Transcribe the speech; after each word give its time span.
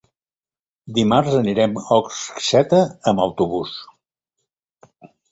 Dimarts 0.99 1.33
anirem 1.39 1.75
a 1.81 1.97
Orxeta 1.97 2.79
amb 3.11 3.21
autobús. 3.27 3.75